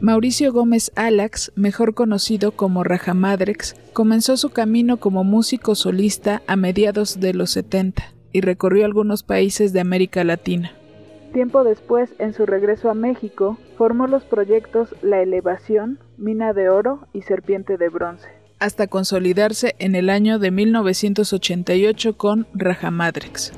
[0.00, 7.18] Mauricio Gómez Alax, mejor conocido como Rajamadrex, comenzó su camino como músico solista a mediados
[7.18, 8.02] de los 70
[8.32, 10.72] y recorrió algunos países de América Latina.
[11.32, 17.06] Tiempo después, en su regreso a México, formó los proyectos La Elevación, Mina de Oro
[17.12, 18.28] y Serpiente de Bronce,
[18.62, 23.52] hasta consolidarse en el año de 1988 con Rajamadrex.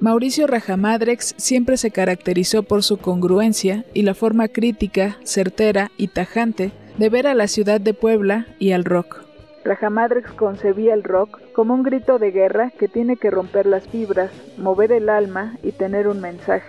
[0.00, 6.72] Mauricio Rajamadrex siempre se caracterizó por su congruencia y la forma crítica, certera y tajante
[6.98, 9.22] de ver a la ciudad de Puebla y al rock.
[9.64, 14.32] Rajamadrex concebía el rock como un grito de guerra que tiene que romper las fibras,
[14.58, 16.66] mover el alma y tener un mensaje.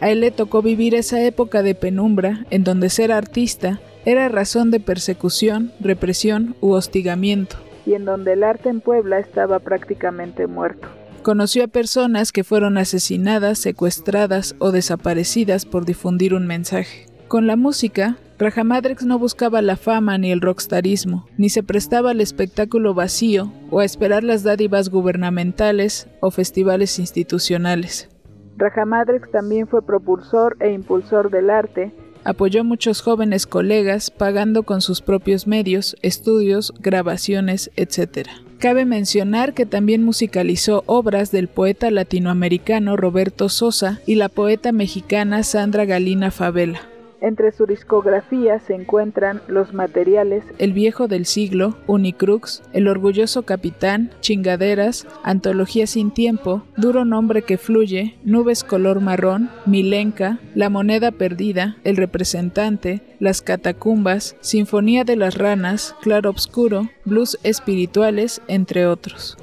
[0.00, 4.70] A él le tocó vivir esa época de penumbra en donde ser artista era razón
[4.70, 10.88] de persecución, represión u hostigamiento, y en donde el arte en Puebla estaba prácticamente muerto.
[11.22, 17.06] Conoció a personas que fueron asesinadas, secuestradas o desaparecidas por difundir un mensaje.
[17.26, 22.20] Con la música, Rajamadrex no buscaba la fama ni el rockstarismo, ni se prestaba al
[22.20, 28.08] espectáculo vacío o a esperar las dádivas gubernamentales o festivales institucionales.
[28.56, 31.92] Rajamadrex también fue propulsor e impulsor del arte,
[32.26, 38.28] apoyó a muchos jóvenes colegas pagando con sus propios medios, estudios, grabaciones, etc.
[38.58, 45.44] Cabe mencionar que también musicalizó obras del poeta latinoamericano Roberto Sosa y la poeta mexicana
[45.44, 46.80] Sandra Galina Favela.
[47.26, 54.12] Entre su discografía se encuentran Los Materiales, El Viejo del Siglo, Unicrux, El Orgulloso Capitán,
[54.20, 61.78] Chingaderas, Antología Sin Tiempo, Duro Nombre que Fluye, Nubes Color Marrón, Milenca, La Moneda Perdida,
[61.82, 69.36] El Representante, Las Catacumbas, Sinfonía de las Ranas, Claro Obscuro, Blues Espirituales, entre otros.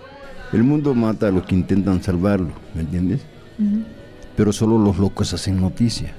[0.53, 3.25] El mundo mata a los que intentan salvarlo, ¿me entiendes?
[4.37, 6.15] Pero solo los locos hacen noticia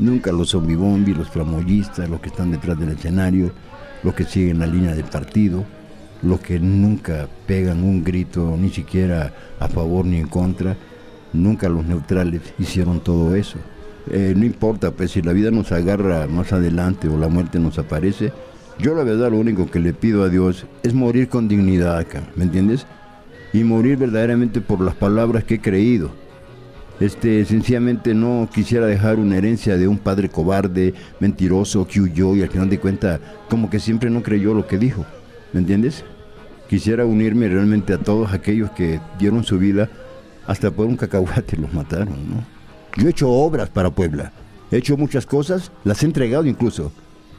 [0.00, 3.52] Nunca los zombibombi, los flamoyistas, los que están detrás del escenario,
[4.02, 5.62] los que siguen la línea del partido,
[6.22, 10.74] los que nunca pegan un grito ni siquiera a favor ni en contra,
[11.34, 13.58] nunca los neutrales hicieron todo eso.
[14.10, 17.78] Eh, no importa, pues si la vida nos agarra más adelante o la muerte nos
[17.78, 18.32] aparece,
[18.78, 22.22] yo la verdad lo único que le pido a Dios es morir con dignidad acá,
[22.36, 22.86] ¿me entiendes?
[23.52, 26.10] Y morir verdaderamente por las palabras que he creído
[27.00, 32.42] este, sencillamente no quisiera dejar una herencia de un padre cobarde, mentiroso, que huyó y
[32.42, 35.06] al final de cuentas como que siempre no creyó lo que dijo.
[35.52, 36.04] ¿Me entiendes?
[36.68, 39.88] Quisiera unirme realmente a todos aquellos que dieron su vida
[40.46, 42.44] hasta por un cacahuate los mataron, ¿no?
[42.96, 44.32] Yo he hecho obras para Puebla,
[44.70, 46.92] he hecho muchas cosas, las he entregado incluso,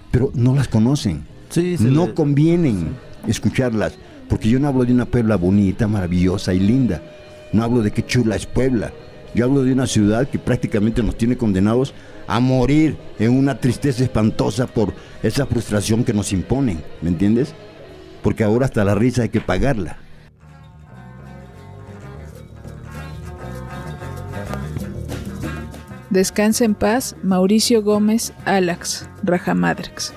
[0.10, 1.26] pero no las conocen.
[1.80, 2.96] no convienen
[3.28, 3.98] escucharlas,
[4.30, 7.02] porque yo no hablo de una Puebla bonita, maravillosa y linda.
[7.54, 8.94] No hablo de qué chula es Puebla.
[9.34, 11.94] Yo hablo de una ciudad que prácticamente nos tiene condenados
[12.28, 14.94] a morir en una tristeza espantosa por
[15.24, 17.54] esa frustración que nos imponen, ¿me entiendes?
[18.24, 19.98] Porque ahora hasta la risa hay que pagarla.
[26.10, 30.14] Descansa en paz, Mauricio Gómez, Alax, Rajamadrex.